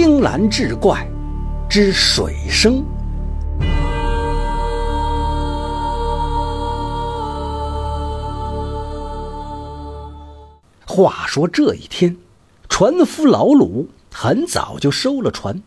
[0.00, 1.04] 青蓝志怪
[1.68, 2.84] 之水生。
[10.86, 12.16] 话说这一天，
[12.68, 15.60] 船夫老鲁很早就收了船，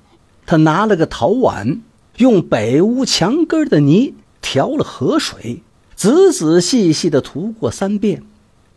[0.45, 1.82] 他拿了个陶碗，
[2.16, 5.61] 用北屋墙根的泥调了河水，
[5.93, 8.23] 仔仔细细的涂过三遍。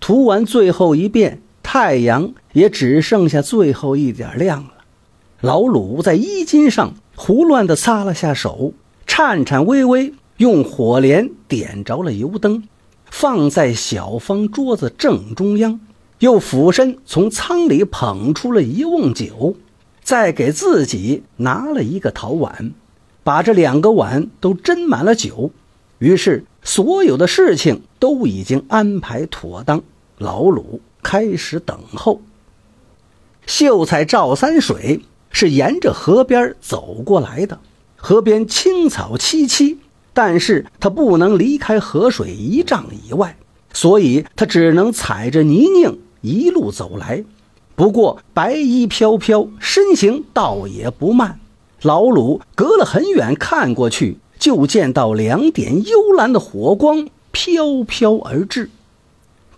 [0.01, 4.74] 涂完最后一遍，太阳也只剩下最后一点亮了。
[5.45, 8.73] 老鲁在衣襟上胡乱地擦了下手，
[9.07, 12.67] 颤颤巍巍用火镰点着了油灯，
[13.11, 15.81] 放在小方桌子正中央。
[16.21, 19.55] 又俯身从舱里捧出了一瓮酒，
[20.03, 22.73] 再给自己拿了一个陶碗，
[23.23, 25.51] 把这两个碗都斟满了酒。
[25.99, 29.83] 于是，所有的事情都已经安排妥当。
[30.17, 32.23] 老鲁开始等候。
[33.45, 35.03] 秀才赵三水
[35.35, 37.59] 是沿着河边走过来的，
[37.97, 39.77] 河边青草萋萋，
[40.13, 43.37] 但是他不能离开河水一丈以外，
[43.73, 45.99] 所以他只能踩着泥泞。
[46.21, 47.25] 一路走来，
[47.75, 51.41] 不过白衣飘飘，身形倒也不慢。
[51.83, 58.71] 老鲁隔了很远看过去，就见到两点幽蓝的火光飘飘而至。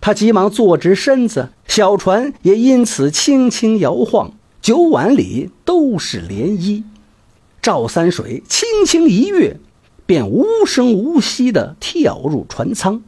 [0.01, 4.33] 他急忙坐直身子，小船也因此轻轻摇晃，
[4.67, 6.83] 酒碗里都是涟漪。
[7.61, 9.61] 赵三水轻轻一跃，
[10.05, 13.01] 便无声无息地跳入船舱，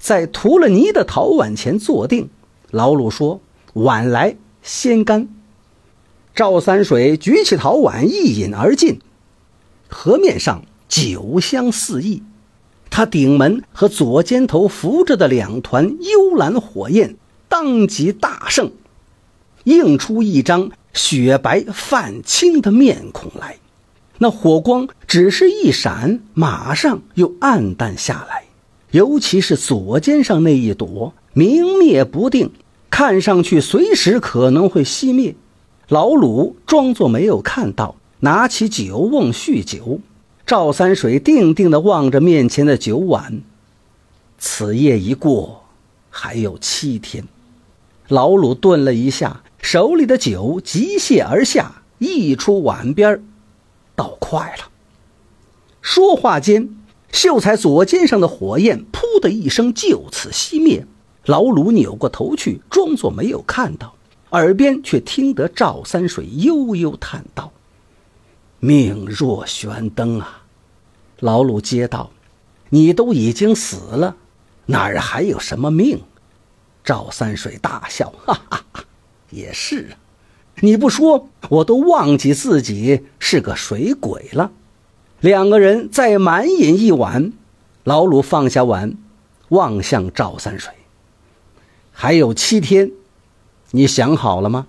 [0.00, 2.28] 在涂了泥的陶碗前坐定。
[2.72, 3.40] 老鲁说
[3.74, 5.28] ：“碗来，先干。”
[6.34, 8.98] 赵三水举起陶碗，一饮而尽。
[9.88, 12.24] 河面上酒香四溢，
[12.90, 17.14] 他顶门和左肩头浮着的两团幽蓝火焰，
[17.48, 18.72] 当即大盛，
[19.62, 23.56] 映出一张雪白泛青的面孔来。
[24.18, 28.44] 那火光只是一闪，马上又暗淡下来，
[28.90, 31.14] 尤其是左肩上那一朵。
[31.32, 32.50] 明灭不定，
[32.90, 35.36] 看上去随时可能会熄灭。
[35.88, 40.00] 老鲁装作没有看到，拿起酒瓮续酒。
[40.44, 43.42] 赵三水定定地望着面前的酒碗。
[44.38, 45.64] 此夜一过，
[46.10, 47.24] 还有七天。
[48.08, 53.22] 老鲁顿了一下，手里的酒急泻而下，溢出碗边
[53.94, 54.70] 倒快了。
[55.82, 56.76] 说话间，
[57.12, 60.86] 秀才左肩上的火焰“噗”的一声就此熄灭。
[61.24, 63.94] 老鲁扭过头去，装作没有看到，
[64.30, 67.52] 耳边却听得赵三水悠悠叹道
[68.60, 70.44] ：“命若悬灯啊！”
[71.20, 72.12] 老鲁接道
[72.70, 74.16] ：“你都已经死了，
[74.66, 76.00] 哪儿还有什么命？”
[76.84, 78.84] 赵三水大笑：“哈哈哈，
[79.30, 79.96] 也是啊，
[80.60, 84.52] 你不说，我都忘记自己是个水鬼了。”
[85.20, 87.32] 两个人再满饮一碗，
[87.82, 88.96] 老鲁放下碗，
[89.48, 90.72] 望向赵三水。
[91.92, 92.92] 还有七天，
[93.72, 94.68] 你想好了吗？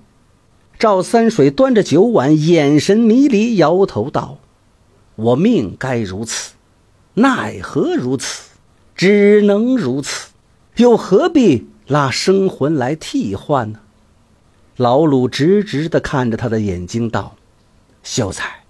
[0.80, 4.40] 赵三水端着酒碗，眼神迷离，摇头道
[5.18, 6.53] ：“我命该如此，
[7.14, 8.50] 奈何如此？
[8.96, 10.30] 只能如此，
[10.78, 13.80] 又何必拉生魂来替换呢？”
[14.80, 17.36] 老鲁直直地看着他的眼睛，道
[18.02, 18.64] ：“秀才，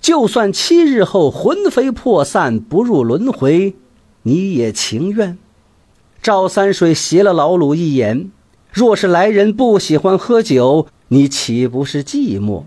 [0.00, 3.76] 就算七日后魂飞魄散，不入轮回，
[4.24, 5.38] 你也情愿？”
[6.20, 8.32] 赵三水斜了老鲁一眼
[8.72, 12.64] ：“若是来人不喜欢喝酒，你岂不是寂寞？”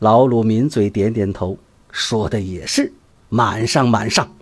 [0.00, 1.58] 老鲁抿嘴点点头，
[1.92, 2.92] 说的也是，
[3.28, 4.32] 满上满上。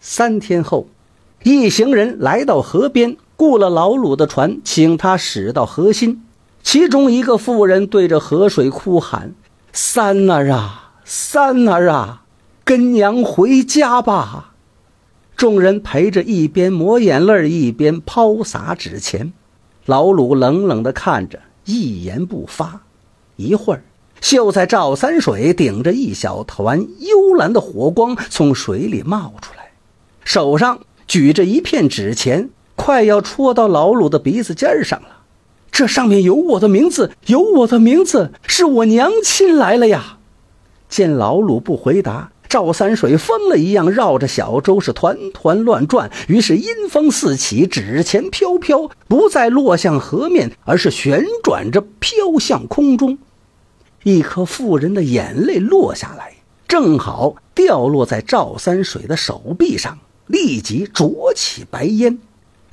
[0.00, 0.86] 三天后，
[1.44, 6.24] 一行人来到河边，雇了老鲁的船，请他驶到河心。
[6.62, 9.34] 其中一个妇人对着河水哭喊
[9.72, 12.22] ：“三儿啊，三儿啊，
[12.64, 14.54] 跟娘回家吧！”
[15.36, 19.32] 众人陪着，一边抹眼泪一边抛洒纸钱。
[19.86, 22.82] 老鲁冷冷地看着，一言不发。
[23.36, 23.84] 一会儿，
[24.20, 29.70] 秀才赵三水顶着一小团幽蓝的火光从水里冒出来，
[30.24, 35.17] 手上举着一片纸钱，快要戳到老鲁的鼻子尖上了。
[35.78, 40.18] 这上面有我的名字，有我的名字，是我娘亲来了呀！
[40.88, 42.32] 见老鲁不回答。
[42.48, 53.16] 赵三水疯了一样绕着小舟是团团乱转，于是阴风四起，纸钱飘飘，不再落向河面，而是旋转着飘向空中。
[54.02, 59.96] 一颗妇人的眼泪落下来，正好掉落在赵三水的手臂上，
[60.26, 62.18] 立即灼起白烟。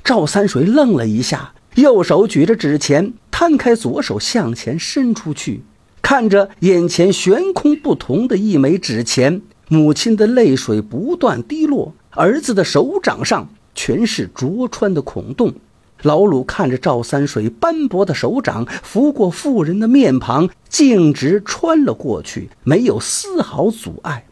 [0.02, 5.62] 赵三水愣了一下，右手举着纸钱，摊开左手向前伸出去。
[6.00, 15.52] 看着眼前悬空不同的一枚纸钱，母亲的泪水不断滴落，儿子的手掌上全是灼穿的孔洞。
[16.02, 24.25] 老鲁看着赵三水斑驳的手掌拂过妇人的面庞，径直穿了过去，没有丝毫阻碍。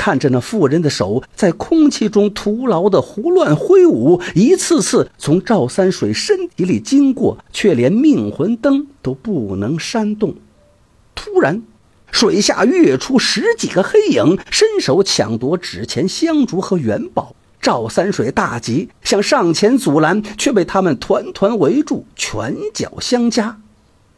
[0.00, 10.36] 看着那妇人的手在空气中徒劳地胡乱挥舞，一次次从赵三水身体里经过，却连命魂灯都不能煽动。
[11.14, 11.62] 突然，
[12.10, 17.36] 水下跃出十几个黑影，伸手抢夺纸钱、香烛和元宝。
[17.60, 23.60] 赵三水大急，想上前阻拦，却被他们团团围住，拳脚相加。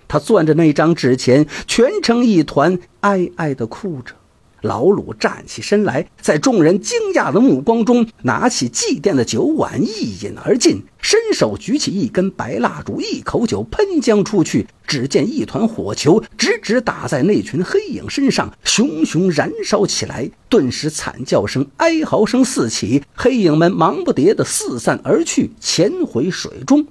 [0.06, 4.14] 他攥着那张纸钱，蜷成一团，哀哀地哭着。
[4.62, 14.66] 老鲁站起身来，在众人惊讶的目光中，拿起祭奠的酒碗，一饮而尽，伸手举起一根白蜡烛，一口酒喷将出去。
[14.86, 20.30] 只见一团火球直直打在那群黑影身上，熊熊燃烧起来。
[20.48, 26.86] 顿时，惨叫声、哀嚎声四起，黑影们忙不迭地四散而去，潜回水中。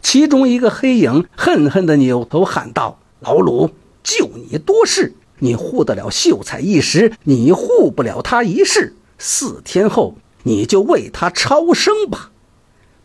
[0.00, 3.70] 其中一个黑影恨恨地扭头喊道：“老鲁，
[4.02, 8.94] 就你多事！”你护得了秀才一时，你护不了他一世。
[9.18, 12.30] 四天后，你就为他超生吧。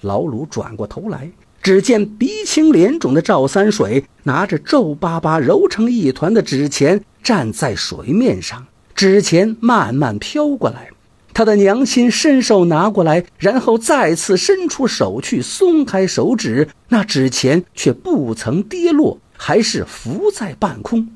[0.01, 10.89] 老鲁转过头来，只见鼻青脸肿的赵三水拿着皱巴巴、揉成一团的纸钱站在水面上，纸钱慢慢飘过来。
[11.33, 21.09] 他的娘亲伸手拿过来，然后再次伸出手去松开手指，那纸钱却不曾跌落，还是浮在半空。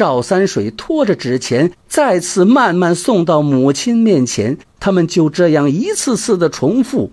[0.00, 4.56] 赵三水拖着纸钱，再次慢慢送到母亲面前。
[4.78, 7.12] 他们就这样一次次的重复，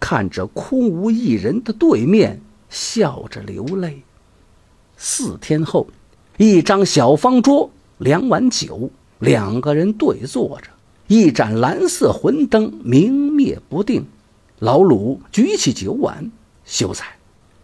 [0.00, 2.40] 看着空无一人的对面，
[2.70, 4.02] 笑着流泪。
[4.96, 5.88] 四天后，
[6.38, 8.88] 一张小方桌，两碗酒，
[9.18, 10.68] 两个人对坐着，
[11.08, 14.06] 一盏蓝色魂灯明灭不定。
[14.58, 16.32] 老鲁举起酒碗
[16.64, 17.08] ：“秀才，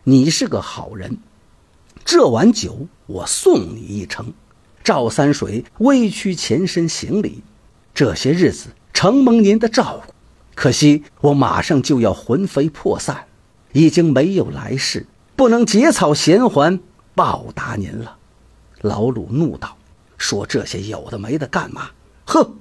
[0.05, 1.17] 你是个好人，
[2.05, 4.31] 这碗酒我送你一程。”
[4.89, 7.43] 赵三水微屈前身行礼，
[7.93, 10.15] 这些日子承蒙您的照顾，
[10.55, 13.27] 可惜我马上就要魂飞魄散，
[13.73, 15.07] 已经没有来世，
[15.37, 16.81] 不能结草衔环
[17.15, 18.17] 报答您了。
[18.81, 19.77] 老鲁怒道
[20.17, 21.91] ：“说这些有的没的干嘛？”
[22.25, 22.53] 呵，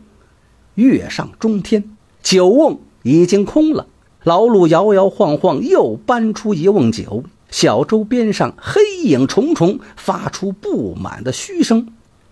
[0.76, 3.88] 月上中天，酒瓮已经空了。
[4.26, 11.88] 老鲁摇摇晃晃又搬出一瓮酒，小舟边上黑影重重，发出不满的嘘声。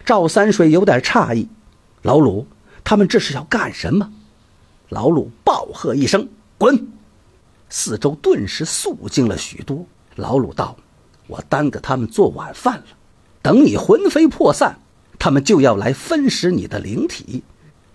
[0.05, 1.49] 赵三水有点诧异
[2.03, 2.47] ：“老鲁，
[2.83, 4.13] 他们这是要干什么？”
[4.89, 6.29] 老鲁暴喝一声
[6.59, 6.87] ：“滚！”
[7.69, 9.83] 四周顿时肃静了许多。
[10.15, 10.77] 老鲁道
[11.25, 12.85] ：“我耽搁他们做晚饭了，
[13.41, 14.79] 等你魂飞魄散，
[15.17, 17.43] 他们就要来分食你的灵体。”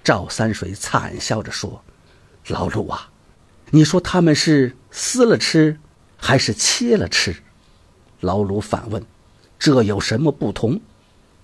[0.03, 1.81] 赵三水惨笑着说
[2.49, 3.09] ：“老鲁啊，
[3.71, 5.79] 你说他们是撕了吃，
[6.17, 7.37] 还是切了吃？”
[8.19, 9.01] 老鲁反问
[9.61, 10.81] ：“这有什么不同？”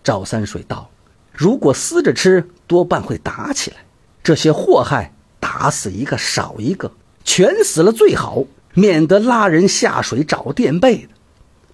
[0.07, 0.89] 赵三水道
[1.35, 3.79] ：“如果撕着吃，多半会打起来。
[4.23, 6.93] 这些祸害，打死一个少一个，
[7.25, 8.45] 全死了最好，
[8.75, 11.09] 免得拉人下水找垫背的。”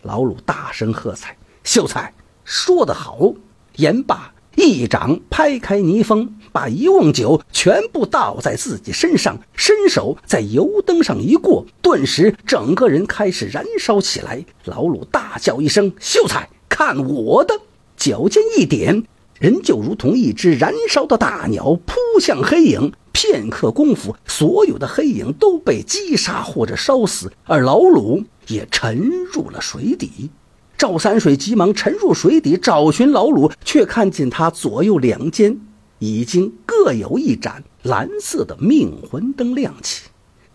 [0.00, 3.34] 老鲁大声喝彩：“秀才说得好！”
[3.76, 14.42] 言罢，一掌拍开泥封，把一瓮酒全部倒在自己身上，伸手在油灯上一过，顿时整个人开始燃烧起来。
[14.64, 17.60] 老鲁大叫一声：“秀才，看我的！”
[18.04, 19.04] 脚尖一点，
[19.38, 22.92] 人就如同一只燃烧的大鸟扑向黑影。
[23.12, 30.30] 片刻功夫，所有的黑影都被击杀或者烧死，而老鲁也沉入了水底。
[30.76, 35.60] 赵三水急忙沉入水底找寻老鲁，却看见他左右两肩
[36.00, 40.08] 已经各有一盏蓝色的命魂灯亮起，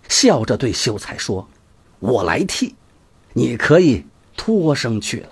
[0.09, 1.47] 笑着对秀才说
[1.99, 2.75] ：“我来替，
[3.31, 4.03] 你可以
[4.35, 5.29] 脱生去了。”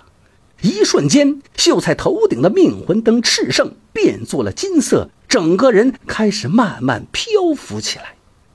[0.62, 8.14] 一瞬间，秀才头顶的命魂灯炽盛，变作了金色，整个人开始慢慢漂浮起来。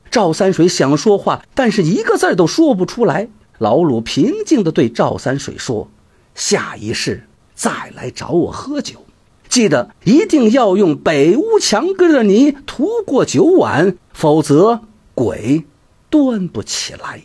[0.10, 3.30] 赵三水想说话，但是一个字都说不出来。
[3.60, 5.90] 老鲁平静地对赵三水说
[6.36, 9.06] ：“下一世再来找我喝酒，
[9.48, 14.82] 记得一定要用北屋墙根的泥涂过酒碗，否则
[15.14, 15.64] 鬼
[16.10, 17.22] 端不起来。”